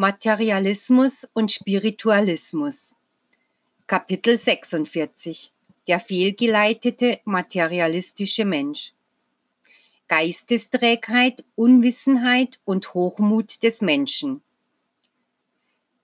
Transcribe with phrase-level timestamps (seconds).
[0.00, 2.96] 10 Materialismus und Spiritualismus.
[3.86, 5.52] Kapitel 46
[5.88, 8.94] Der fehlgeleitete materialistische Mensch.
[10.08, 14.40] Geistesträgheit, Unwissenheit und Hochmut des Menschen.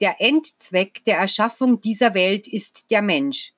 [0.03, 3.55] Der Endzweck der Erschaffung dieser Welt ist der Mensch.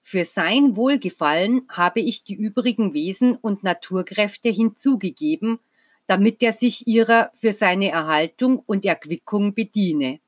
[0.00, 5.60] Für sein Wohlgefallen habe ich die übrigen Wesen und Naturkräfte hinzugegeben
[6.08, 10.20] damit er sich ihrer für seine Erhaltung und Erquickung bediene.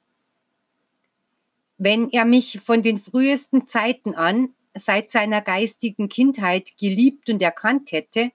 [1.79, 7.93] Wenn er mich von den frühesten Zeiten an, seit seiner geistigen Kindheit geliebt und erkannt
[7.93, 8.30] hätte,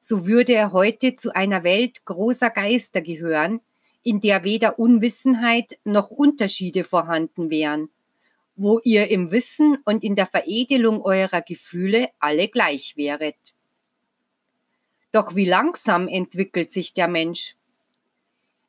[0.00, 3.60] so würde er heute zu einer Welt großer Geister gehören,
[4.02, 7.90] in der weder Unwissenheit noch Unterschiede vorhanden wären,
[8.56, 13.36] wo ihr im Wissen und in der Veredelung eurer Gefühle alle gleich wäret.
[15.12, 17.54] Doch wie langsam entwickelt sich der Mensch?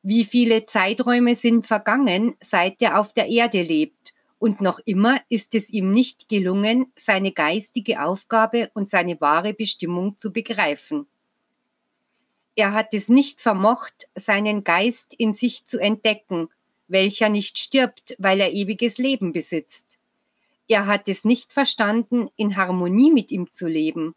[0.02, 5.54] Wie viele Zeiträume sind vergangen, seit er auf der Erde lebt, und noch immer ist
[5.54, 11.06] es ihm nicht gelungen, seine geistige Aufgabe und seine wahre Bestimmung zu begreifen.
[12.54, 16.50] Er hat es nicht vermocht, seinen Geist in sich zu entdecken,
[16.88, 19.98] welcher nicht stirbt, weil er ewiges Leben besitzt.
[20.68, 24.14] Er hat es nicht verstanden, in Harmonie mit ihm zu leben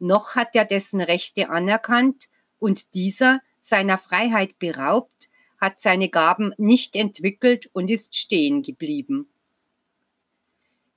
[0.00, 6.96] noch hat er dessen Rechte anerkannt und dieser, seiner Freiheit beraubt, hat seine Gaben nicht
[6.96, 9.28] entwickelt und ist stehen geblieben.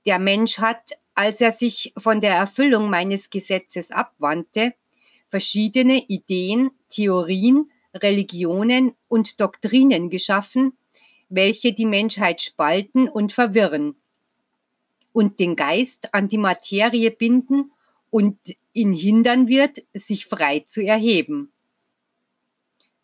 [0.06, 4.74] Der Mensch hat, als er sich von der Erfüllung meines Gesetzes abwandte,
[5.28, 10.76] verschiedene Ideen, Theorien, Religionen und Doktrinen geschaffen,
[11.28, 13.96] welche die Menschheit spalten und verwirren
[15.14, 17.70] und den Geist an die Materie binden
[18.14, 18.38] und
[18.72, 21.52] ihn hindern wird, sich frei zu erheben.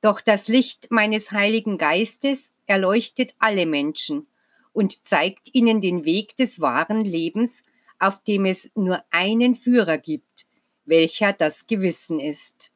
[0.01, 4.29] Doch das Licht meines Heiligen Geistes erleuchtet alle Menschen
[4.73, 7.65] und zeigt ihnen den Weg des wahren Lebens,
[7.99, 10.47] auf dem es nur einen Führer gibt,
[10.85, 12.71] welcher das Gewissen ist.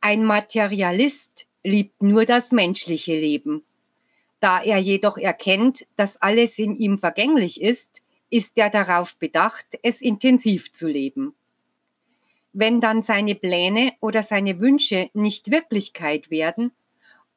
[0.00, 3.66] Ein Materialist liebt nur das menschliche Leben.
[4.40, 10.00] Da er jedoch erkennt, dass alles in ihm vergänglich ist, ist er darauf bedacht, es
[10.00, 11.34] intensiv zu leben.
[12.52, 16.72] Wenn dann seine Pläne oder seine Wünsche nicht Wirklichkeit werden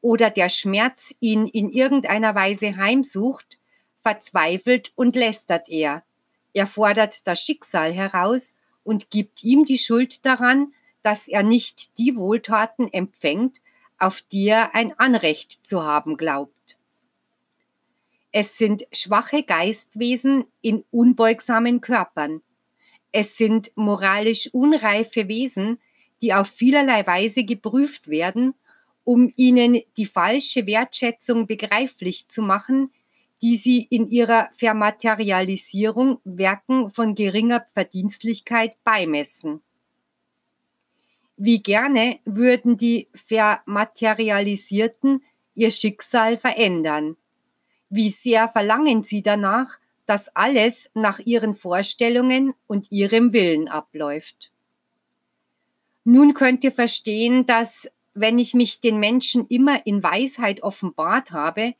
[0.01, 3.59] oder der Schmerz ihn in irgendeiner Weise heimsucht,
[3.97, 6.03] verzweifelt und lästert er.
[6.53, 10.73] Er fordert das Schicksal heraus und gibt ihm die Schuld daran,
[11.03, 13.59] dass er nicht die Wohltaten empfängt,
[13.97, 16.58] auf die er ein Anrecht zu haben glaubt.
[18.31, 22.41] Es sind schwache Geistwesen in unbeugsamen Körpern.
[23.11, 25.79] Es sind moralisch unreife Wesen,
[26.21, 28.53] die auf vielerlei Weise geprüft werden,
[29.03, 32.91] um ihnen die falsche Wertschätzung begreiflich zu machen,
[33.41, 39.61] die sie in ihrer Vermaterialisierung Werken von geringer Verdienstlichkeit beimessen.
[41.37, 45.23] Wie gerne würden die Vermaterialisierten
[45.55, 47.15] ihr Schicksal verändern.
[47.89, 54.51] Wie sehr verlangen sie danach, dass alles nach ihren Vorstellungen und ihrem Willen abläuft.
[56.03, 61.75] Nun könnt ihr verstehen, dass, wenn ich mich den Menschen immer in Weisheit offenbart habe,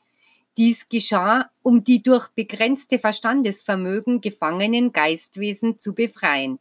[0.56, 6.60] dies geschah, um die durch begrenzte Verstandesvermögen gefangenen Geistwesen zu befreien.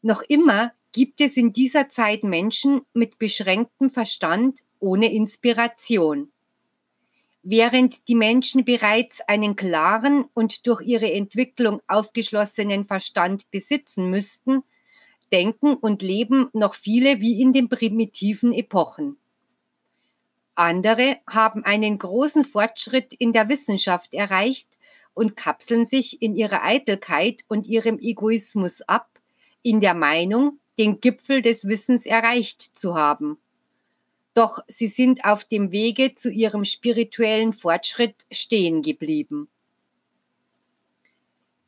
[0.00, 6.31] Noch immer gibt es in dieser Zeit Menschen mit beschränktem Verstand ohne Inspiration.
[7.44, 14.62] Während die Menschen bereits einen klaren und durch ihre Entwicklung aufgeschlossenen Verstand besitzen müssten,
[15.32, 19.16] denken und leben noch viele wie in den primitiven Epochen.
[20.54, 24.78] Andere haben einen großen Fortschritt in der Wissenschaft erreicht
[25.12, 29.08] und kapseln sich in ihrer Eitelkeit und ihrem Egoismus ab,
[29.62, 33.38] in der Meinung, den Gipfel des Wissens erreicht zu haben
[34.34, 39.48] doch sie sind auf dem Wege zu ihrem spirituellen Fortschritt stehen geblieben.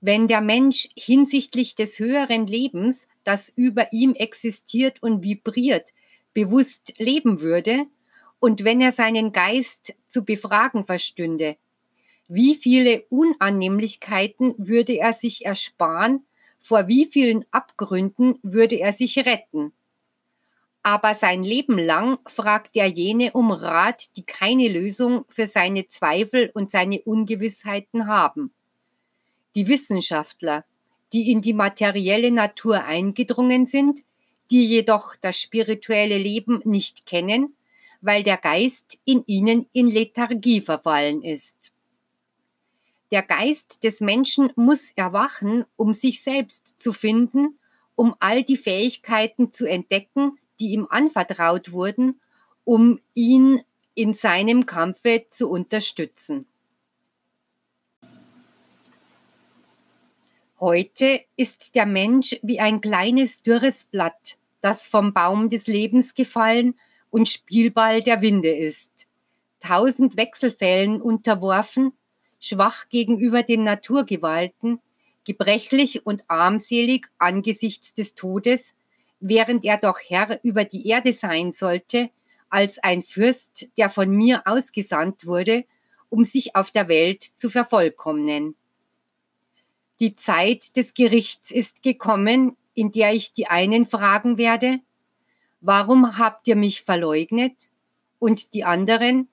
[0.01, 5.93] Wenn der Mensch hinsichtlich des höheren Lebens, das über ihm existiert und vibriert,
[6.35, 7.87] bewusst leben würde,
[8.39, 11.57] und wenn er seinen Geist zu befragen verstünde,
[12.29, 16.27] wie viele Unannehmlichkeiten würde er sich ersparen,
[16.59, 19.73] vor wie vielen Abgründen würde er sich retten,
[20.85, 26.51] aber sein Leben lang fragt er jene um Rat, die keine Lösung für seine Zweifel
[26.53, 28.53] und seine Ungewissheiten haben.
[29.55, 30.67] Die Wissenschaftler,
[31.15, 34.01] die in die materielle Natur eingedrungen sind,
[34.51, 37.57] die jedoch das spirituelle Leben nicht kennen,
[38.03, 41.73] weil der Geist in ihnen in Lethargie verfallen ist.
[43.11, 47.59] Der Geist des Menschen muss erwachen, um sich selbst zu finden,
[47.95, 52.21] um all die Fähigkeiten zu entdecken, die ihm anvertraut wurden,
[52.65, 53.63] um ihn
[53.95, 56.47] in seinem Kampfe zu unterstützen.
[60.61, 66.75] Heute ist der Mensch wie ein kleines dürres Blatt, das vom Baum des Lebens gefallen
[67.11, 69.07] und Spielball der Winde ist.
[69.61, 71.93] Tausend Wechselfällen unterworfen,
[72.41, 74.81] schwach gegenüber den Naturgewalten,
[75.25, 78.75] gebrechlich und armselig angesichts des Todes,
[79.27, 82.11] während er doch Herr über die Erde sein sollte,
[82.51, 85.65] als ein Fürst, der von mir ausgesandt wurde,
[86.11, 88.55] um sich auf der Welt zu vervollkommnen.
[89.99, 94.81] Die Zeit des Gerichts ist gekommen, in der ich die einen fragen werde,
[95.63, 97.71] warum habt ihr mich verleugnet?
[98.19, 99.29] Und die anderen,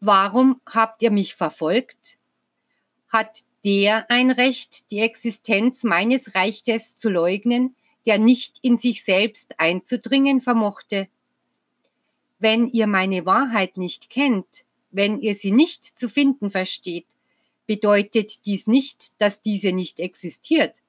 [0.00, 2.16] warum habt ihr mich verfolgt?
[3.08, 9.58] Hat der ein Recht, die Existenz meines Reiches zu leugnen, der nicht in sich selbst
[9.58, 11.08] einzudringen vermochte?
[12.38, 17.06] Wenn ihr meine Wahrheit nicht kennt, wenn ihr sie nicht zu finden versteht,
[17.66, 20.82] bedeutet dies nicht, dass diese nicht existiert.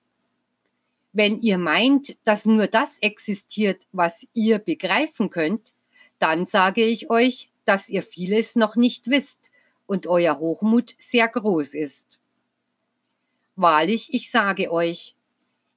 [1.12, 5.74] Wenn ihr meint, dass nur das existiert, was ihr begreifen könnt,
[6.20, 9.52] dann sage ich euch, dass ihr vieles noch nicht wisst
[9.88, 12.20] und euer Hochmut sehr groß ist.
[13.56, 15.16] Wahrlich, ich sage euch,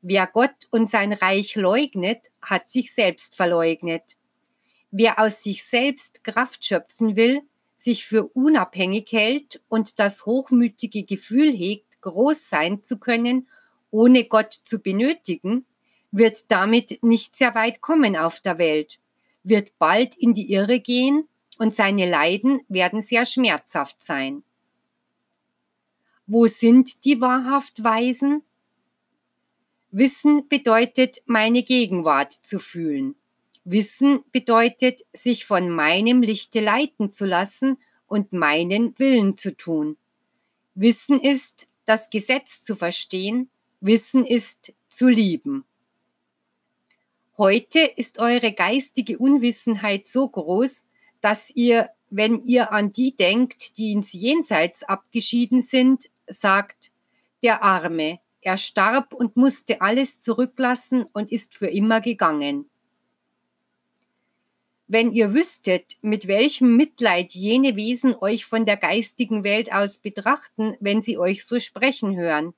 [0.03, 4.17] wer Gott und sein Reich leugnet, hat sich selbst verleugnet.
[4.91, 7.43] Wer aus sich selbst Kraft schöpfen will,
[7.77, 13.49] sich für unabhängig hält und das hochmütige Gefühl hegt, groß sein zu können,
[13.91, 15.65] ohne Gott zu benötigen,
[16.11, 18.99] wird damit nicht sehr weit kommen auf der Welt,
[19.43, 21.27] wird bald in die Irre gehen
[21.59, 24.43] und seine Leiden werden sehr schmerzhaft sein.
[26.27, 28.43] Wo sind die wahrhaft Weisen?
[29.95, 33.15] Wissen bedeutet, meine Gegenwart zu fühlen.
[33.65, 39.99] Wissen bedeutet, sich von meinem Lichte leiten zu lassen und meinen Willen zu tun.
[40.75, 43.51] Wissen ist, das Gesetz zu verstehen,
[43.83, 45.67] Wissen ist zu lieben.
[47.37, 50.85] Heute ist eure geistige Unwissenheit so groß,
[51.21, 56.93] dass ihr, wenn ihr an die denkt, die ins Jenseits abgeschieden sind, sagt,
[57.43, 62.69] der Arme, er starb und musste alles zurücklassen und ist für immer gegangen.
[64.89, 70.77] Wenn ihr wüsstet, mit welchem Mitleid jene Wesen euch von der geistigen Welt aus betrachten,
[70.81, 72.53] wenn sie euch so sprechen hören.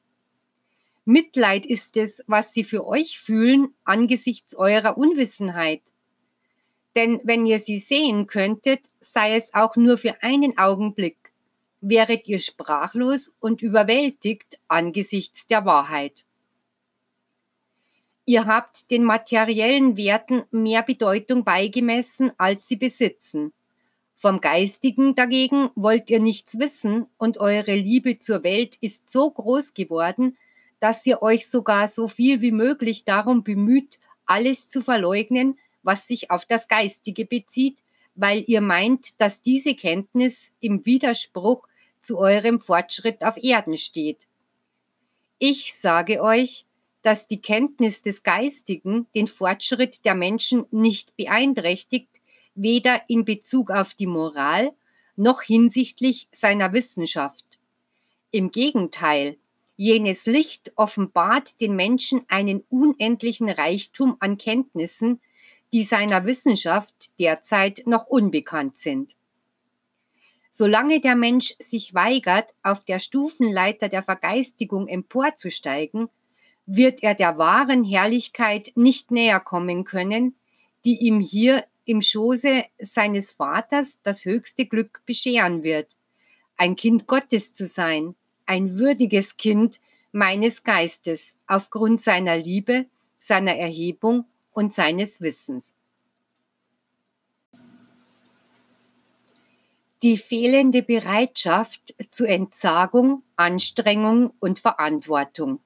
[1.04, 5.82] Mitleid ist es, was sie für euch fühlen angesichts eurer Unwissenheit.
[6.96, 11.23] Denn wenn ihr sie sehen könntet, sei es auch nur für einen Augenblick,
[11.88, 16.24] wäret ihr sprachlos und überwältigt angesichts der Wahrheit.
[18.26, 23.52] Ihr habt den materiellen Werten mehr Bedeutung beigemessen, als sie besitzen.
[24.16, 29.74] Vom Geistigen dagegen wollt ihr nichts wissen und eure Liebe zur Welt ist so groß
[29.74, 30.38] geworden,
[30.80, 36.30] dass ihr euch sogar so viel wie möglich darum bemüht, alles zu verleugnen, was sich
[36.30, 37.82] auf das Geistige bezieht,
[38.14, 41.68] weil ihr meint, dass diese Kenntnis im Widerspruch
[42.04, 44.26] zu eurem Fortschritt auf Erden steht.
[45.38, 46.66] Ich sage euch,
[47.02, 52.22] dass die Kenntnis des Geistigen den Fortschritt der Menschen nicht beeinträchtigt,
[52.54, 54.72] weder in Bezug auf die Moral
[55.16, 57.44] noch hinsichtlich seiner Wissenschaft.
[58.30, 59.36] Im Gegenteil,
[59.76, 65.20] jenes Licht offenbart den Menschen einen unendlichen Reichtum an Kenntnissen,
[65.72, 69.14] die seiner Wissenschaft derzeit noch unbekannt sind.
[70.56, 76.08] Solange der Mensch sich weigert, auf der Stufenleiter der Vergeistigung emporzusteigen,
[76.64, 80.36] wird er der wahren Herrlichkeit nicht näher kommen können,
[80.84, 85.96] die ihm hier im Schoße seines Vaters das höchste Glück bescheren wird,
[86.56, 88.14] ein Kind Gottes zu sein,
[88.46, 89.80] ein würdiges Kind
[90.12, 92.86] meines Geistes aufgrund seiner Liebe,
[93.18, 95.74] seiner Erhebung und seines Wissens.
[100.04, 105.60] Die fehlende Bereitschaft zur Entsagung, Anstrengung und Verantwortung.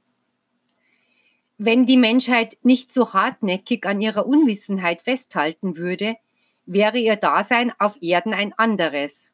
[1.57, 6.15] Wenn die Menschheit nicht so hartnäckig an ihrer Unwissenheit festhalten würde,
[6.67, 9.33] wäre ihr Dasein auf Erden ein anderes.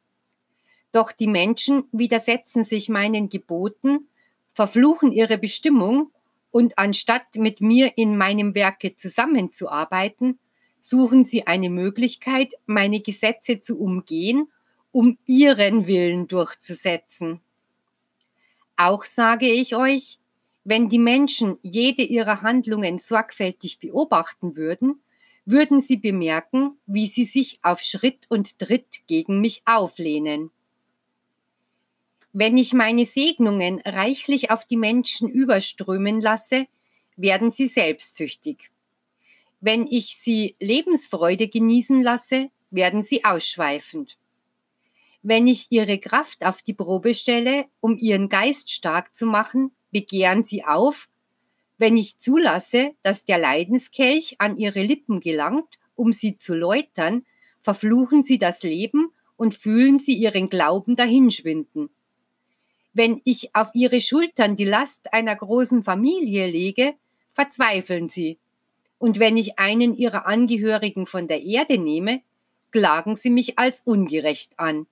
[0.90, 4.08] Doch die Menschen widersetzen sich meinen Geboten,
[4.54, 6.12] verfluchen ihre Bestimmung
[6.50, 10.38] Und anstatt mit mir in meinem Werke zusammenzuarbeiten,
[10.80, 14.48] suchen sie eine Möglichkeit, meine Gesetze zu umgehen,
[14.94, 17.40] um ihren Willen durchzusetzen.
[18.76, 20.20] Auch sage ich euch,
[20.62, 25.02] wenn die Menschen jede ihrer Handlungen sorgfältig beobachten würden,
[25.46, 30.52] würden sie bemerken, wie sie sich auf Schritt und Tritt gegen mich auflehnen.
[32.32, 36.66] Wenn ich meine Segnungen reichlich auf die Menschen überströmen lasse,
[37.16, 38.70] werden sie selbstsüchtig.
[39.60, 44.18] Wenn ich sie Lebensfreude genießen lasse, werden sie ausschweifend.
[45.26, 50.44] Wenn ich ihre Kraft auf die Probe stelle, um ihren Geist stark zu machen, begehren
[50.44, 51.08] sie auf.
[51.78, 57.24] Wenn ich zulasse, dass der Leidenskelch an ihre Lippen gelangt, um sie zu läutern,
[57.62, 61.88] verfluchen sie das Leben und fühlen sie ihren Glauben dahinschwinden.
[62.92, 66.96] Wenn ich auf ihre Schultern die Last einer großen Familie lege,
[67.30, 68.38] verzweifeln sie.
[68.98, 72.20] Und wenn ich einen ihrer Angehörigen von der Erde nehme,
[72.72, 74.86] klagen sie mich als ungerecht an.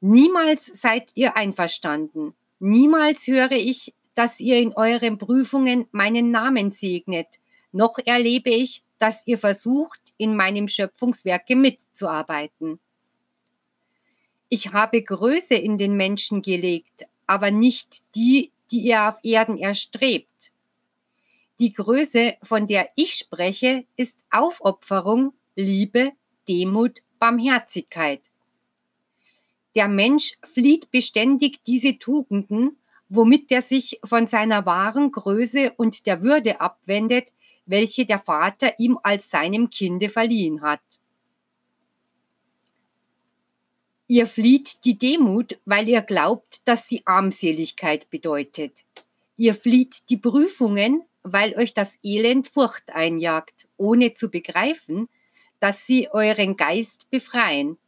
[0.00, 2.34] Niemals seid ihr einverstanden.
[2.58, 7.26] Niemals höre ich, dass ihr in euren Prüfungen meinen Namen segnet,
[7.72, 12.80] noch erlebe ich, dass ihr versucht, in meinem Schöpfungswerke mitzuarbeiten.
[14.48, 20.52] Ich habe Größe in den Menschen gelegt, aber nicht die, die ihr auf Erden erstrebt.
[21.60, 26.12] Die Größe, von der ich spreche, ist Aufopferung, Liebe,
[26.48, 28.22] Demut, Barmherzigkeit.
[29.74, 32.76] Der Mensch flieht beständig diese Tugenden,
[33.08, 37.32] womit er sich von seiner wahren Größe und der Würde abwendet,
[37.66, 40.80] welche der Vater ihm als seinem Kinde verliehen hat.
[44.08, 48.84] Ihr flieht die Demut, weil ihr glaubt, dass sie Armseligkeit bedeutet.
[49.36, 55.08] Ihr flieht die Prüfungen, weil euch das Elend Furcht einjagt, ohne zu begreifen,
[55.60, 57.78] dass sie euren Geist befreien.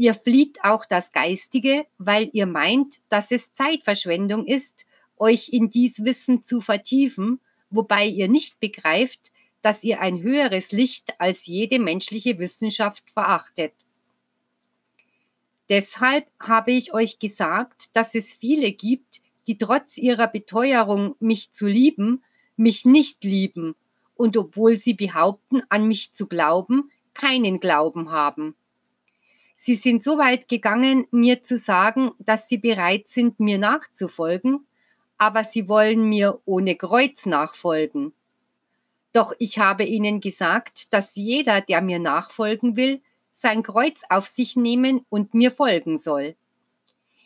[0.00, 4.86] Ihr flieht auch das Geistige, weil ihr meint, dass es Zeitverschwendung ist,
[5.18, 7.38] euch in dies Wissen zu vertiefen,
[7.68, 9.30] wobei ihr nicht begreift,
[9.60, 13.74] dass ihr ein höheres Licht als jede menschliche Wissenschaft verachtet.
[15.68, 21.66] Deshalb habe ich euch gesagt, dass es viele gibt, die trotz ihrer Beteuerung, mich zu
[21.66, 22.24] lieben,
[22.56, 23.74] mich nicht lieben
[24.14, 28.54] und obwohl sie behaupten, an mich zu glauben, keinen Glauben haben.
[29.62, 34.66] Sie sind so weit gegangen, mir zu sagen, dass sie bereit sind, mir nachzufolgen,
[35.18, 38.14] aber sie wollen mir ohne Kreuz nachfolgen.
[39.12, 43.02] Doch ich habe ihnen gesagt, dass jeder, der mir nachfolgen will,
[43.32, 46.36] sein Kreuz auf sich nehmen und mir folgen soll.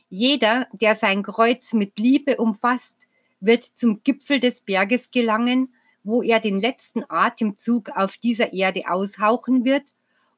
[0.09, 2.97] Jeder, der sein Kreuz mit Liebe umfasst,
[3.39, 5.73] wird zum Gipfel des Berges gelangen,
[6.03, 9.93] wo er den letzten Atemzug auf dieser Erde aushauchen wird,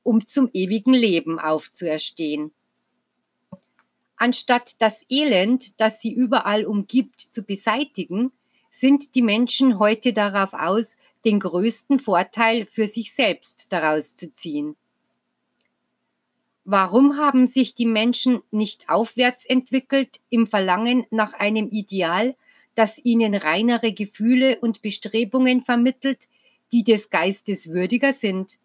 [0.07, 2.53] um zum ewigen Leben aufzuerstehen.
[4.17, 8.33] Anstatt das Elend, das sie überall umgibt, zu beseitigen,
[8.71, 14.77] sind die Menschen heute darauf aus, den größten Vorteil für sich selbst daraus zu ziehen.
[16.65, 22.37] Warum haben sich die Menschen nicht aufwärts entwickelt im Verlangen nach einem Ideal,
[22.75, 26.29] das ihnen reinere Gefühle und Bestrebungen vermittelt,
[26.73, 28.59] die des Geistes würdiger sind?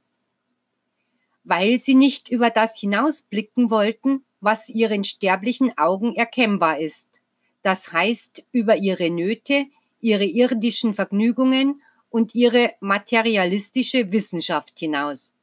[1.44, 7.22] Weil sie nicht über das hinausblicken wollten, was ihren sterblichen Augen erkennbar ist.
[7.62, 9.66] Das heißt über ihre Nöte,
[10.00, 15.34] ihre irdischen Vergnügungen und ihre materialistische Wissenschaft hinaus.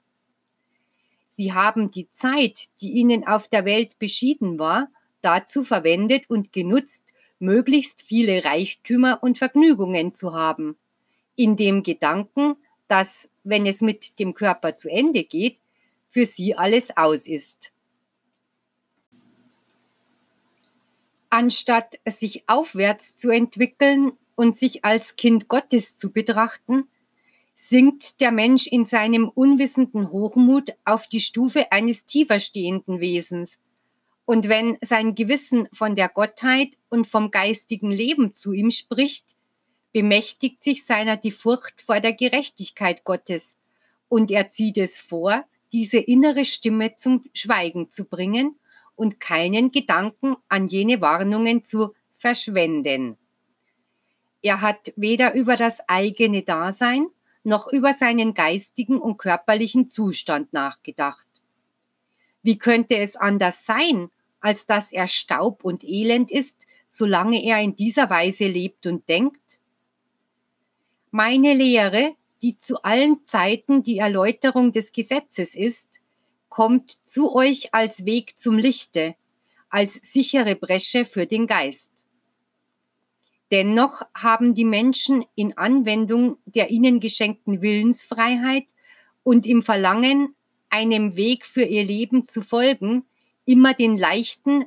[1.28, 4.88] Sie haben die Zeit, die ihnen auf der Welt beschieden war,
[5.20, 10.76] dazu verwendet und genutzt, möglichst viele Reichtümer und Vergnügungen zu haben.
[11.36, 12.56] In dem Gedanken,
[12.88, 15.58] dass, wenn es mit dem Körper zu Ende geht,
[16.08, 17.72] für sie alles aus ist.
[21.30, 26.88] Anstatt sich aufwärts zu entwickeln und sich als Kind Gottes zu betrachten,
[27.54, 33.58] sinkt der Mensch in seinem unwissenden Hochmut auf die Stufe eines tiefer stehenden Wesens.
[34.24, 39.36] Und wenn sein Gewissen von der Gottheit und vom geistigen Leben zu ihm spricht,
[39.92, 43.56] bemächtigt sich seiner die Furcht vor der Gerechtigkeit Gottes,
[44.08, 48.58] und er zieht es vor, diese innere Stimme zum Schweigen zu bringen
[48.96, 53.16] und keinen Gedanken an jene Warnungen zu verschwenden.
[54.42, 57.08] Er hat weder über das eigene Dasein
[57.44, 61.26] noch über seinen geistigen und körperlichen Zustand nachgedacht.
[62.42, 64.10] Wie könnte es anders sein,
[64.40, 69.58] als dass er Staub und Elend ist, solange er in dieser Weise lebt und denkt?
[71.10, 76.00] Meine Lehre, die zu allen Zeiten die Erläuterung des Gesetzes ist,
[76.48, 79.14] kommt zu euch als Weg zum Lichte,
[79.68, 82.06] als sichere Bresche für den Geist.
[83.50, 88.66] Dennoch haben die Menschen in Anwendung der ihnen geschenkten Willensfreiheit
[89.22, 90.34] und im Verlangen,
[90.70, 93.04] einem Weg für ihr Leben zu folgen,
[93.46, 94.66] immer den leichten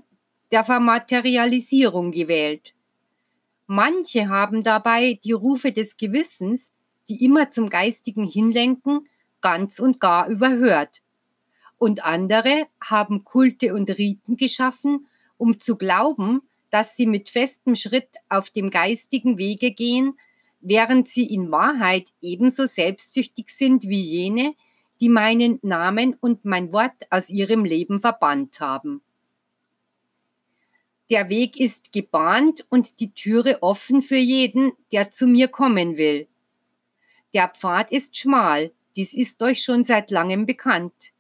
[0.51, 2.73] der Vermaterialisierung gewählt.
[3.67, 6.73] Manche haben dabei die Rufe des Gewissens,
[7.09, 9.07] die immer zum Geistigen hinlenken,
[9.41, 11.01] ganz und gar überhört.
[11.77, 18.09] Und andere haben Kulte und Riten geschaffen, um zu glauben, dass sie mit festem Schritt
[18.29, 20.17] auf dem geistigen Wege gehen,
[20.61, 24.53] während sie in Wahrheit ebenso selbstsüchtig sind wie jene,
[25.01, 29.01] die meinen Namen und mein Wort aus ihrem Leben verbannt haben.
[31.09, 36.27] Der Weg ist gebahnt und die Türe offen für jeden, der zu mir kommen will.
[37.33, 41.13] Der Pfad ist schmal, dies ist euch schon seit langem bekannt.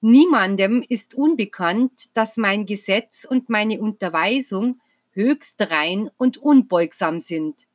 [0.00, 4.80] Niemandem ist unbekannt, dass mein Gesetz und meine Unterweisung
[5.12, 7.68] höchst rein und unbeugsam sind,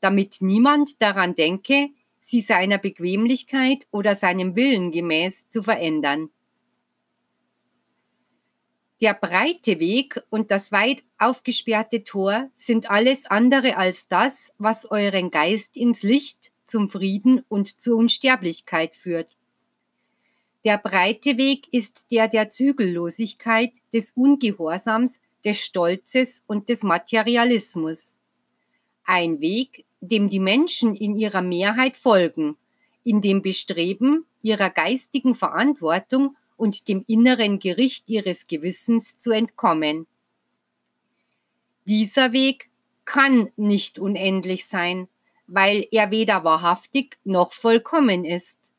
[0.00, 6.30] damit niemand daran denke, sie seiner Bequemlichkeit oder seinem Willen gemäß zu verändern.
[9.02, 15.30] Der breite Weg und das weit aufgesperrte Tor sind alles andere als das, was euren
[15.30, 19.28] Geist ins Licht, zum Frieden und zur Unsterblichkeit führt.
[20.64, 28.18] Der breite Weg ist der der Zügellosigkeit, des Ungehorsams, des Stolzes und des Materialismus.
[29.04, 32.56] Ein Weg, dem die Menschen in ihrer Mehrheit folgen,
[33.04, 40.06] in dem Bestreben, ihrer geistigen Verantwortung und dem inneren Gericht ihres Gewissens zu entkommen.
[41.84, 42.68] Dieser Weg
[43.04, 45.06] kann nicht unendlich sein,
[45.46, 48.72] weil er weder wahrhaftig noch vollkommen ist.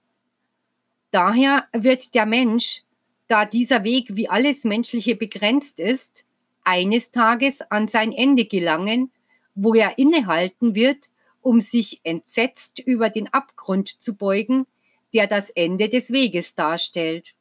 [1.12, 2.84] Daher wird der Mensch,
[3.28, 6.26] da dieser Weg wie alles Menschliche begrenzt ist,
[6.64, 9.12] eines Tages an sein Ende gelangen,
[9.56, 11.10] wo er innehalten wird,
[11.42, 14.68] um sich entsetzt über den Abgrund zu beugen,
[15.14, 17.34] der das Ende des Weges darstellt.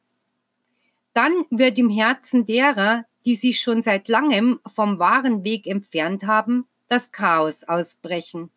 [1.13, 6.65] Dann wird im Herzen derer, die sich schon seit langem vom wahren Weg entfernt haben,
[6.87, 8.49] das Chaos ausbrechen.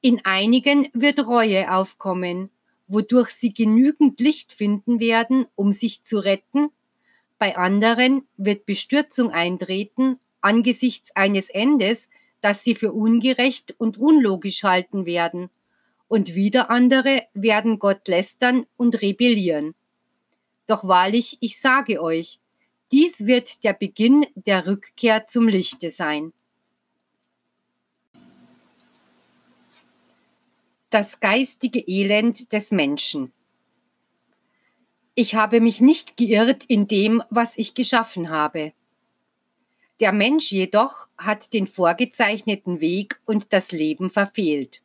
[0.00, 2.50] In einigen wird Reue aufkommen,
[2.86, 6.70] wodurch sie genügend Licht finden werden, um sich zu retten
[7.38, 12.08] bei anderen wird Bestürzung eintreten angesichts eines Endes,
[12.40, 15.50] das sie für ungerecht und unlogisch halten werden.
[16.08, 19.74] Und wieder andere werden Gott lästern und rebellieren.
[20.66, 22.38] Doch wahrlich, ich sage euch,
[22.92, 26.32] dies wird der Beginn der Rückkehr zum Lichte sein.
[30.98, 33.30] Das geistige Elend des Menschen.
[35.14, 38.72] Ich habe mich nicht geirrt in dem, was ich geschaffen habe.
[40.00, 44.80] Der Mensch jedoch hat den vorgezeichneten Weg und das Leben verfehlt.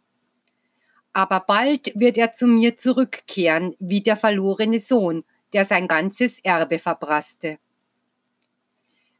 [1.13, 6.77] Aber bald wird er zu mir zurückkehren, wie der verlorene Sohn, der sein ganzes Erbe
[6.79, 7.57] verbrasste.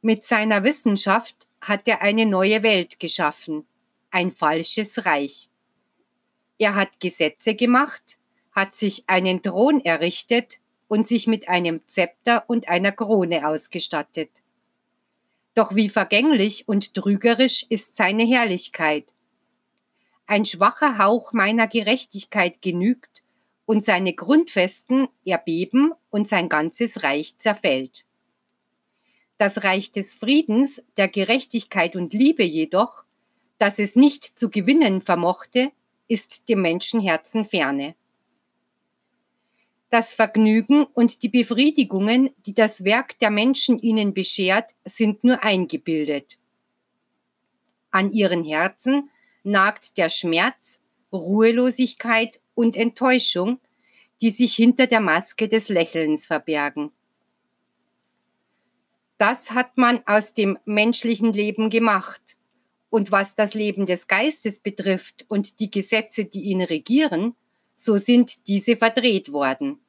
[0.01, 3.65] Mit seiner Wissenschaft hat er eine neue Welt geschaffen,
[4.09, 5.47] ein falsches Reich.
[6.61, 8.19] Er hat Gesetze gemacht,
[8.51, 14.29] hat sich einen Thron errichtet und sich mit einem Zepter und einer Krone ausgestattet.
[15.55, 19.05] Doch wie vergänglich und trügerisch ist seine Herrlichkeit.
[20.27, 23.23] Ein schwacher Hauch meiner Gerechtigkeit genügt,
[23.65, 28.05] und seine Grundfesten erbeben und sein ganzes Reich zerfällt.
[29.39, 33.03] Das Reich des Friedens, der Gerechtigkeit und Liebe jedoch,
[33.57, 35.71] das es nicht zu gewinnen vermochte,
[36.11, 37.95] ist dem Menschenherzen ferne.
[39.89, 46.37] Das Vergnügen und die Befriedigungen, die das Werk der Menschen ihnen beschert, sind nur eingebildet.
[47.91, 49.09] An ihren Herzen
[49.43, 50.81] nagt der Schmerz,
[51.13, 53.61] Ruhelosigkeit und Enttäuschung,
[54.19, 56.91] die sich hinter der Maske des Lächelns verbergen.
[59.17, 62.37] Das hat man aus dem menschlichen Leben gemacht.
[62.91, 67.35] Und was das Leben des Geistes betrifft und die Gesetze, die ihn regieren,
[67.73, 69.79] so sind diese verdreht worden,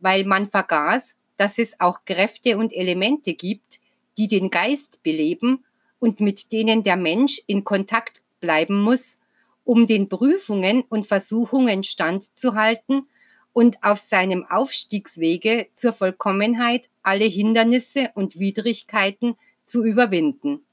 [0.00, 3.78] weil man vergaß, dass es auch Kräfte und Elemente gibt,
[4.16, 5.64] die den Geist beleben
[6.00, 9.20] und mit denen der Mensch in Kontakt bleiben muss,
[9.62, 13.06] um den Prüfungen und Versuchungen standzuhalten
[13.52, 20.64] und auf seinem Aufstiegswege zur Vollkommenheit alle Hindernisse und Widrigkeiten zu überwinden.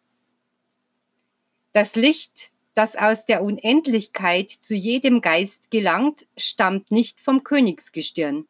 [1.75, 8.47] Das Licht, das aus der Unendlichkeit zu jedem Geist gelangt, stammt nicht vom Königsgestirn.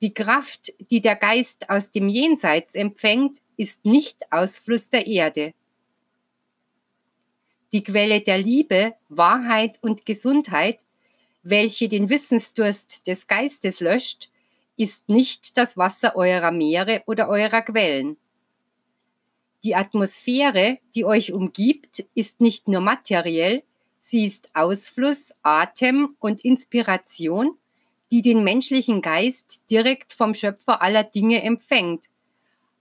[0.00, 5.54] Die Kraft, die der Geist aus dem Jenseits empfängt, ist nicht Ausfluss der Erde.
[7.72, 10.80] Die Quelle der Liebe, Wahrheit und Gesundheit,
[11.44, 14.28] welche den Wissensdurst des Geistes löscht,
[14.76, 18.16] ist nicht das Wasser eurer Meere oder eurer Quellen.
[19.66, 23.64] Die Atmosphäre, die euch umgibt, ist nicht nur materiell,
[23.98, 27.58] sie ist Ausfluss, Atem und Inspiration,
[28.12, 32.10] die den menschlichen Geist direkt vom Schöpfer aller Dinge empfängt,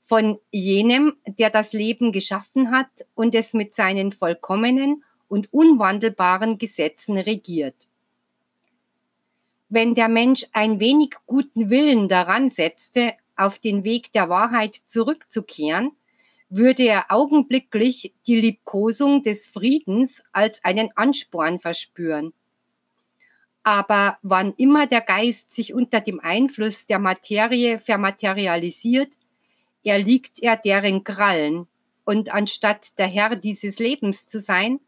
[0.03, 7.17] von jenem, der das Leben geschaffen hat und es mit seinen vollkommenen und unwandelbaren Gesetzen
[7.17, 7.87] regiert.
[9.69, 15.91] Wenn der Mensch ein wenig guten Willen daran setzte, auf den Weg der Wahrheit zurückzukehren,
[16.55, 22.33] würde er augenblicklich die Liebkosung des Friedens als einen Ansporn verspüren.
[23.63, 29.15] Aber wann immer der Geist sich unter dem Einfluss der Materie vermaterialisiert,
[29.83, 31.67] erliegt er deren Krallen,
[32.05, 34.79] und anstatt der Herr dieses Lebens zu sein,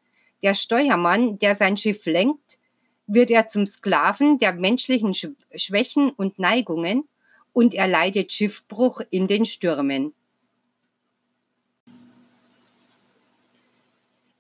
[0.44, 2.60] der Steuermann, der sein Schiff lenkt,
[3.08, 7.10] wird er zum Sklaven der menschlichen Schwächen und Neigungen
[7.52, 10.14] und er leidet Schiffbruch in den Stürmen.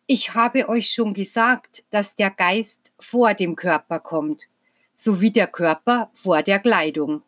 [0.09, 4.47] Ich habe euch schon gesagt, dass der Geist vor dem Körper kommt,
[4.95, 7.23] so wie der Körper vor der Kleidung.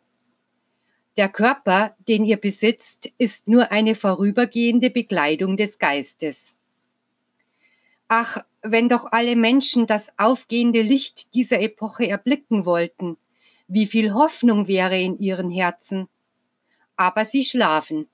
[1.18, 6.56] Der Körper, den ihr besitzt, ist nur eine vorübergehende Bekleidung des Geistes.
[8.08, 13.18] Ach, wenn doch alle Menschen das aufgehende Licht dieser Epoche erblicken wollten,
[13.68, 16.08] wie viel Hoffnung wäre in ihren Herzen.
[16.96, 18.08] Aber sie schlafen.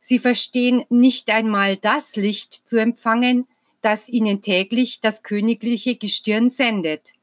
[0.00, 3.46] Sie verstehen nicht einmal das Licht zu empfangen,
[3.80, 7.14] das ihnen täglich das königliche Gestirn sendet.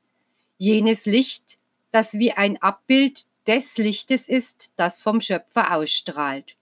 [0.57, 1.57] Jenes Licht,
[1.91, 6.55] das wie ein Abbild des Lichtes ist, das vom Schöpfer ausstrahlt.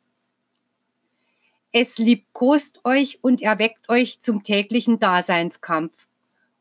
[1.72, 6.08] Es liebkost euch und erweckt euch zum täglichen Daseinskampf,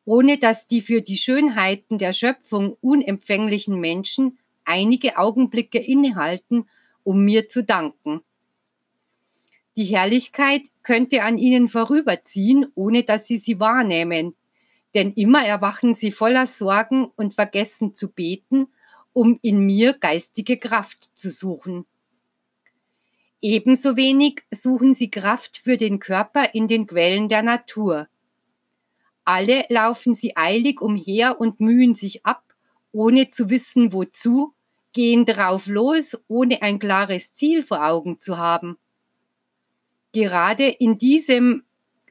[0.05, 6.69] ohne dass die für die Schönheiten der Schöpfung unempfänglichen Menschen einige Augenblicke innehalten,
[7.05, 8.23] um mir zu danken.
[9.77, 14.35] Die Herrlichkeit könnte an ihnen vorüberziehen, ohne dass sie sie wahrnehmen.
[14.95, 18.69] Denn immer erwachen sie voller Sorgen und vergessen zu beten,
[19.15, 21.87] um in mir geistige Kraft zu suchen.
[23.41, 28.09] Ebenso wenig suchen sie Kraft für den Körper in den Quellen der Natur.
[29.25, 32.45] Alle laufen sie eilig umher und mühen sich ab,
[32.93, 34.53] ohne zu wissen wozu,
[34.93, 38.77] gehen drauf los, ohne ein klares Ziel vor Augen zu haben
[40.13, 41.65] gerade in diesem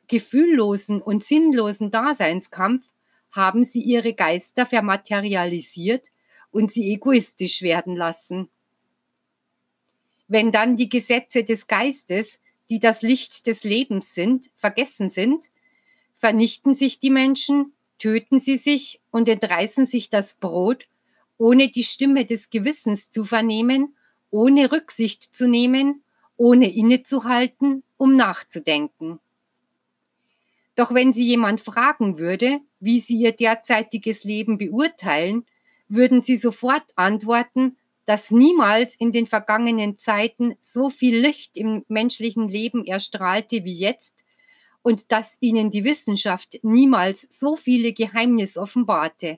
[0.07, 2.83] gefühllosen und sinnlosen Daseinskampf
[3.31, 6.07] haben sie ihre Geister vermaterialisiert
[6.51, 8.49] und sie egoistisch werden lassen.
[10.27, 15.49] Wenn dann die Gesetze des Geistes, die das Licht des Lebens sind, vergessen sind,
[16.13, 20.87] vernichten sich die Menschen, töten sie sich und entreißen sich das Brot,
[21.37, 23.95] ohne die Stimme des Gewissens zu vernehmen,
[24.29, 26.03] ohne Rücksicht zu nehmen
[26.41, 29.19] ohne innezuhalten, um nachzudenken.
[30.73, 35.45] Doch wenn sie jemand fragen würde, wie sie ihr derzeitiges Leben beurteilen,
[35.87, 42.47] würden sie sofort antworten, dass niemals in den vergangenen Zeiten so viel Licht im menschlichen
[42.47, 44.25] Leben erstrahlte wie jetzt
[44.81, 49.37] und dass ihnen die Wissenschaft niemals so viele Geheimnisse offenbarte.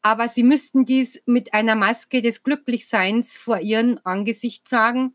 [0.00, 5.12] Aber sie müssten dies mit einer Maske des Glücklichseins vor ihrem Angesicht sagen,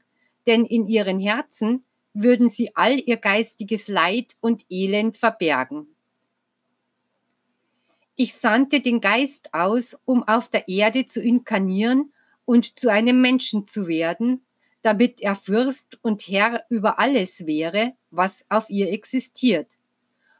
[0.47, 5.87] denn in ihren Herzen würden sie all ihr geistiges Leid und Elend verbergen.
[8.15, 12.13] Ich sandte den Geist aus, um auf der Erde zu inkarnieren
[12.45, 14.45] und zu einem Menschen zu werden,
[14.81, 19.77] damit er Fürst und Herr über alles wäre, was auf ihr existiert,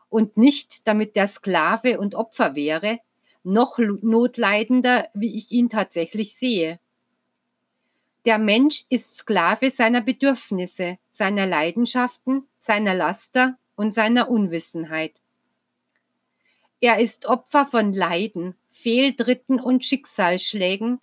[0.09, 2.99] und nicht damit der Sklave und Opfer wäre,
[3.43, 6.79] noch notleidender, wie ich ihn tatsächlich sehe.
[8.25, 15.13] Der Mensch ist Sklave seiner Bedürfnisse, seiner Leidenschaften, seiner Laster und seiner Unwissenheit.
[16.81, 20.99] Er ist Opfer von Leiden, Fehltritten und Schicksalsschlägen,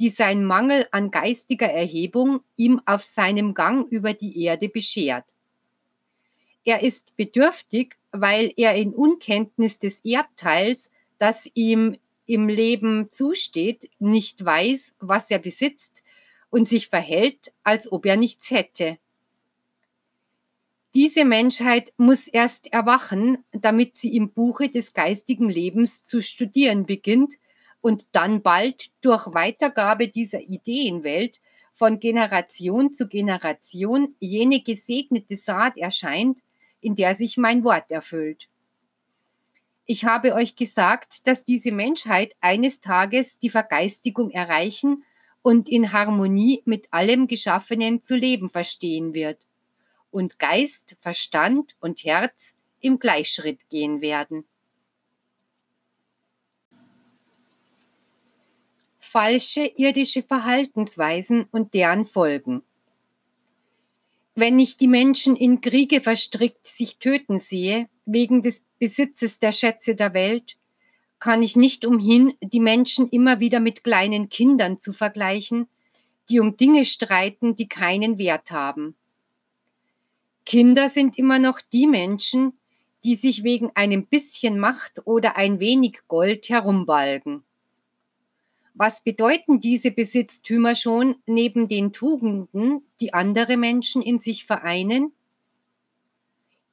[0.00, 5.26] die sein Mangel an geistiger Erhebung ihm auf seinem Gang über die Erde beschert.
[6.64, 14.44] Er ist bedürftig, weil er in Unkenntnis des Erbteils, das ihm im Leben zusteht, nicht
[14.44, 16.02] weiß, was er besitzt,
[16.52, 18.98] und sich verhält, als ob er nichts hätte.
[20.94, 27.36] Diese Menschheit muss erst erwachen, damit sie im Buche des geistigen Lebens zu studieren beginnt
[27.80, 31.40] und dann bald durch Weitergabe dieser Ideenwelt
[31.72, 36.40] von Generation zu Generation jene gesegnete Saat erscheint,
[36.82, 38.50] in der sich mein Wort erfüllt.
[39.86, 45.02] Ich habe euch gesagt, dass diese Menschheit eines Tages die Vergeistigung erreichen
[45.42, 49.38] und in Harmonie mit allem Geschaffenen zu leben verstehen wird
[50.10, 54.44] und Geist, Verstand und Herz im Gleichschritt gehen werden.
[58.98, 62.62] Falsche irdische Verhaltensweisen und deren Folgen.
[64.34, 69.94] Wenn ich die Menschen in Kriege verstrickt sich töten sehe, wegen des Besitzes der Schätze
[69.94, 70.56] der Welt,
[71.22, 75.68] kann ich nicht umhin, die Menschen immer wieder mit kleinen Kindern zu vergleichen,
[76.28, 78.96] die um Dinge streiten, die keinen Wert haben.
[80.44, 82.54] Kinder sind immer noch die Menschen,
[83.04, 87.44] die sich wegen einem bisschen Macht oder ein wenig Gold herumbalgen.
[88.74, 95.12] Was bedeuten diese Besitztümer schon neben den Tugenden, die andere Menschen in sich vereinen?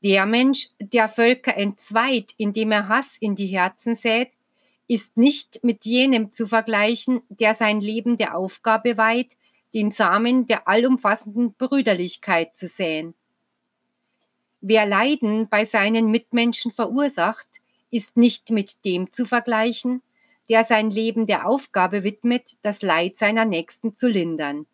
[0.02, 4.39] Der Mensch, der Völker entzweit, indem er Hass in die Herzen sät,
[4.90, 9.38] ist nicht mit jenem zu vergleichen, der sein Leben der Aufgabe weiht,
[9.72, 13.14] den Samen der allumfassenden Brüderlichkeit zu säen.
[14.62, 17.48] Wer Leiden bei seinen Mitmenschen verursacht,
[17.92, 20.02] ist nicht mit dem zu vergleichen,
[20.50, 24.66] der sein Leben der Aufgabe widmet, das Leid seiner Nächsten zu lindern.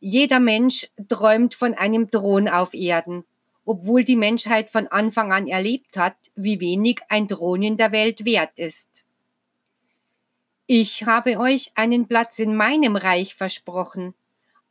[0.00, 3.24] Jeder Mensch träumt von einem Thron auf Erden,
[3.70, 8.24] obwohl die Menschheit von Anfang an erlebt hat, wie wenig ein Thron in der Welt
[8.24, 9.04] wert ist.
[10.66, 14.14] Ich habe euch einen Platz in meinem Reich versprochen,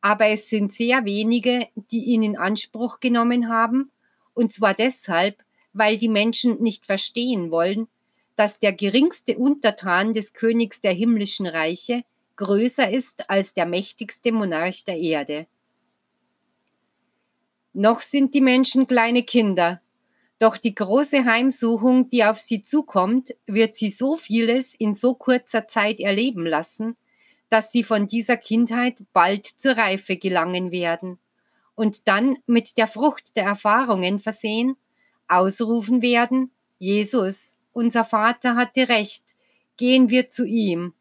[0.02, 3.90] aber es sind sehr wenige, die ihn in Anspruch genommen haben,
[4.34, 7.88] und zwar deshalb, weil die Menschen nicht verstehen wollen,
[8.36, 12.04] dass der geringste Untertan des Königs der himmlischen Reiche
[12.36, 15.48] größer ist als der mächtigste Monarch der Erde.
[17.82, 19.82] Noch sind die Menschen kleine Kinder,
[20.38, 25.66] doch die große Heimsuchung, die auf sie zukommt, wird sie so vieles in so kurzer
[25.66, 26.98] Zeit erleben lassen,
[27.48, 31.20] dass sie von dieser Kindheit bald zur Reife gelangen werden
[31.74, 34.76] und dann mit der Frucht der Erfahrungen versehen,
[35.30, 39.38] ausrufen werden, Jesus, unser Vater hatte recht,
[39.78, 40.96] gehen wir zu ihm.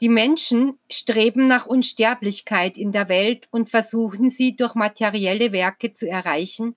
[0.00, 6.08] Die Menschen streben nach Unsterblichkeit in der Welt und versuchen sie durch materielle Werke zu
[6.08, 6.74] erreichen,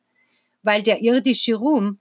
[0.62, 2.00] weil der irdische Ruhm,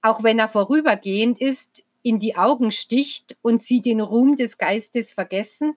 [0.00, 5.12] auch wenn er vorübergehend ist, in die Augen sticht und sie den Ruhm des Geistes
[5.12, 5.74] vergessen,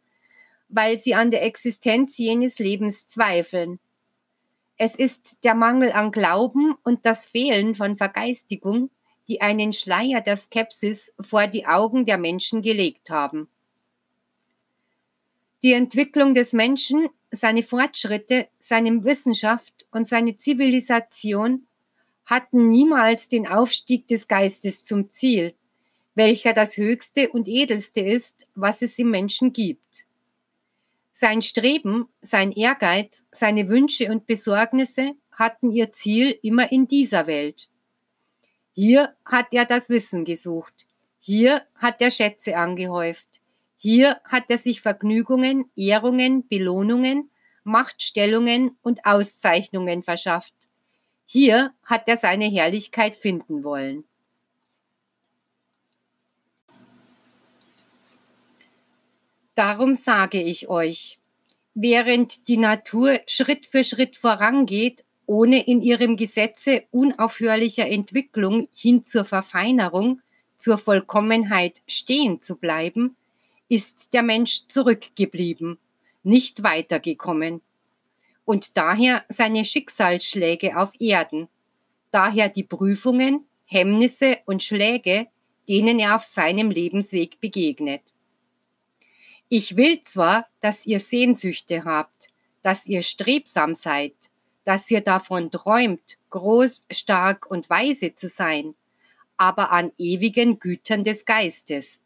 [0.69, 3.79] weil sie an der Existenz jenes Lebens zweifeln.
[4.77, 8.89] Es ist der Mangel an Glauben und das Fehlen von Vergeistigung,
[9.27, 13.49] die einen Schleier der Skepsis vor die Augen der Menschen gelegt haben.
[15.65, 21.65] Die Entwicklung des Menschen, seine Fortschritte, seine Wissenschaft und seine Zivilisation
[22.23, 25.55] hatten niemals den Aufstieg des Geistes zum Ziel,
[26.13, 30.05] welcher das Höchste und Edelste ist, was es im Menschen gibt.
[31.13, 37.69] Sein Streben, sein Ehrgeiz, seine Wünsche und Besorgnisse hatten ihr Ziel immer in dieser Welt.
[38.73, 40.85] Hier hat er das Wissen gesucht,
[41.17, 43.41] hier hat er Schätze angehäuft,
[43.85, 47.29] hier hat er sich Vergnügungen, Ehrungen, Belohnungen,
[47.63, 50.55] Machtstellungen und Auszeichnungen verschafft.
[51.27, 54.03] Hier hat er seine Herrlichkeit finden wollen.
[59.53, 61.19] Darum sage ich euch,
[61.75, 69.25] während die Natur Schritt für Schritt vorangeht, ohne in ihrem Gesetze unaufhörlicher Entwicklung hin zur
[69.25, 70.21] Verfeinerung,
[70.57, 73.15] zur Vollkommenheit stehen zu bleiben,
[73.67, 75.77] ist der Mensch zurückgeblieben,
[76.23, 77.61] nicht weitergekommen.
[78.45, 81.47] Und daher seine Schicksalsschläge auf Erden,
[82.11, 85.27] daher die Prüfungen, Hemmnisse und Schläge,
[85.67, 88.01] denen er auf seinem Lebensweg begegnet.
[89.49, 94.13] Ich will zwar, dass ihr Sehnsüchte habt, dass ihr strebsam seid,
[94.63, 98.75] dass ihr davon träumt, groß, stark und weise zu sein,
[99.37, 102.01] aber an ewigen Gütern des Geistes.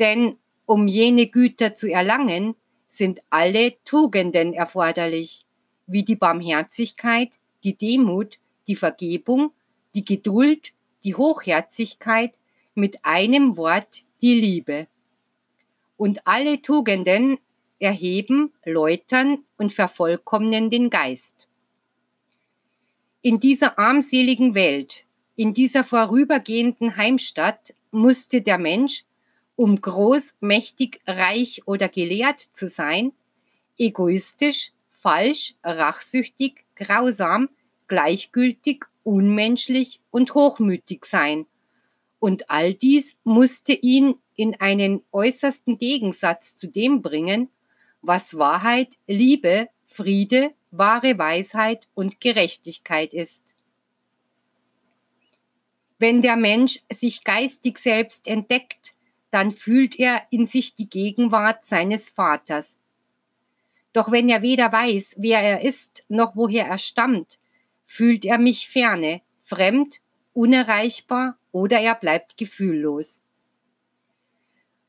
[0.00, 5.44] Denn um jene Güter zu erlangen, sind alle Tugenden erforderlich,
[5.86, 9.52] wie die Barmherzigkeit, die Demut, die Vergebung,
[9.94, 10.72] die Geduld,
[11.04, 12.32] die Hochherzigkeit,
[12.74, 14.86] mit einem Wort die Liebe.
[15.96, 17.38] Und alle Tugenden
[17.78, 21.48] erheben, läutern und vervollkommnen den Geist.
[23.22, 25.04] In dieser armseligen Welt,
[25.36, 29.04] in dieser vorübergehenden Heimstatt musste der Mensch,
[29.60, 33.12] um groß, mächtig, reich oder gelehrt zu sein,
[33.76, 37.50] egoistisch, falsch, rachsüchtig, grausam,
[37.86, 41.44] gleichgültig, unmenschlich und hochmütig sein.
[42.20, 47.50] Und all dies musste ihn in einen äußersten Gegensatz zu dem bringen,
[48.00, 53.56] was Wahrheit, Liebe, Friede, wahre Weisheit und Gerechtigkeit ist.
[55.98, 58.94] Wenn der Mensch sich geistig selbst entdeckt,
[59.30, 62.78] dann fühlt er in sich die Gegenwart seines Vaters.
[63.92, 67.38] Doch wenn er weder weiß, wer er ist, noch woher er stammt,
[67.84, 70.00] fühlt er mich ferne, fremd,
[70.32, 73.24] unerreichbar oder er bleibt gefühllos.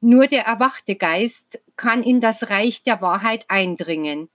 [0.01, 4.29] Nur der erwachte Geist kann in das Reich der Wahrheit eindringen.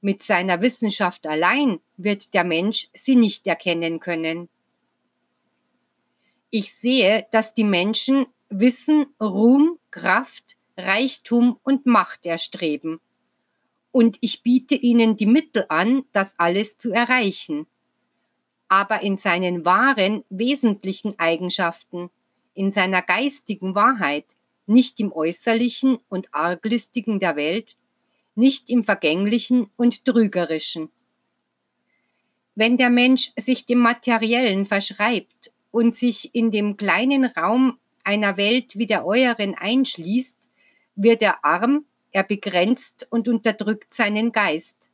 [0.00, 4.48] Mit seiner Wissenschaft allein wird der Mensch sie nicht erkennen können.
[6.50, 13.00] Ich sehe, dass die Menschen Wissen, Ruhm, Kraft, Reichtum und Macht erstreben.
[13.92, 17.66] Und ich biete ihnen die Mittel an, das alles zu erreichen.
[18.68, 22.10] Aber in seinen wahren, wesentlichen Eigenschaften,
[22.54, 27.76] in seiner geistigen Wahrheit, nicht im äußerlichen und arglistigen der Welt,
[28.34, 30.90] nicht im vergänglichen und trügerischen.
[32.54, 38.78] Wenn der Mensch sich dem Materiellen verschreibt und sich in dem kleinen Raum einer Welt
[38.78, 40.48] wie der euren einschließt,
[40.96, 44.92] wird er arm, er begrenzt und unterdrückt seinen Geist.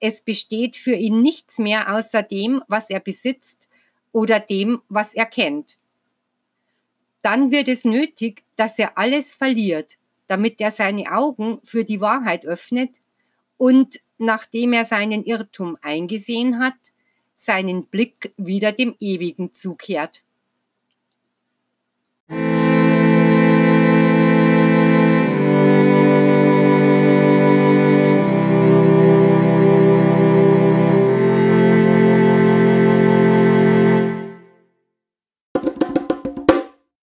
[0.00, 3.68] Es besteht für ihn nichts mehr außer dem, was er besitzt
[4.10, 5.76] oder dem, was er kennt.
[7.20, 12.46] Dann wird es nötig, dass er alles verliert, damit er seine Augen für die Wahrheit
[12.46, 13.02] öffnet
[13.58, 16.78] und, nachdem er seinen Irrtum eingesehen hat,
[17.34, 20.22] seinen Blick wieder dem Ewigen zukehrt.